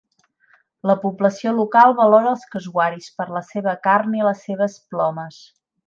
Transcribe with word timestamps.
La 0.91 0.95
població 1.03 1.53
local 1.57 1.93
valora 2.01 2.31
els 2.33 2.47
casuaris 2.55 3.13
per 3.21 3.31
la 3.37 3.43
seva 3.53 3.79
carn 3.87 4.17
i 4.23 4.27
les 4.31 4.43
seves 4.49 4.81
plomes. 4.95 5.41